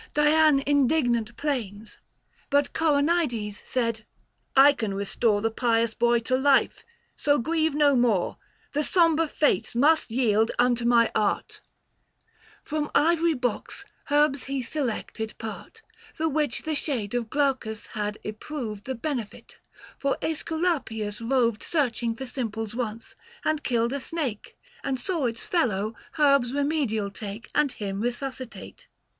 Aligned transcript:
Dian, 0.15 0.63
indignant 0.65 1.37
'plains; 1.37 1.99
But 2.49 2.73
Coronides 2.73 3.61
said," 3.63 4.03
I 4.67 4.73
can 4.73 4.95
restore 4.95 5.41
The 5.41 5.51
pious 5.51 5.93
boy 5.93 6.17
to 6.21 6.35
life, 6.39 6.83
so 7.15 7.37
grieve 7.37 7.75
no 7.75 7.95
more; 7.95 8.37
The 8.71 8.83
sombre 8.83 9.27
Fates 9.27 9.75
must 9.75 10.09
yield 10.09 10.49
unto 10.57 10.85
my 10.85 11.11
art." 11.13 11.61
900 12.63 12.63
From 12.63 12.91
ivory 12.95 13.35
box, 13.35 13.85
herbs 14.09 14.45
he 14.45 14.63
selected 14.63 15.37
part, 15.37 15.83
The 16.17 16.27
which 16.27 16.63
the 16.63 16.73
shade 16.73 17.13
of 17.13 17.29
Glaucus 17.29 17.85
had 17.93 18.17
yproved 18.25 18.85
The 18.85 18.95
benefit:— 18.95 19.57
for 19.99 20.17
^Esculapius 20.23 21.21
roved 21.29 21.61
Searching 21.61 22.15
for 22.15 22.25
simples 22.25 22.73
once, 22.73 23.15
and 23.45 23.61
killed 23.63 23.93
a 23.93 23.99
snake, 23.99 24.57
And 24.83 24.99
saw 24.99 25.27
its 25.27 25.45
fellow 25.45 25.93
herbs 26.17 26.53
remedial 26.55 27.11
take 27.11 27.51
905 27.53 27.61
And 27.61 27.71
him 27.73 28.01
resuscitate. 28.01 28.87